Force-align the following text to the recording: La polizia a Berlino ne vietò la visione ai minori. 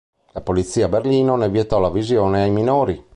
La 0.31 0.41
polizia 0.41 0.85
a 0.85 0.87
Berlino 0.89 1.35
ne 1.35 1.47
vietò 1.47 1.77
la 1.79 1.91
visione 1.91 2.41
ai 2.41 2.49
minori. 2.49 3.05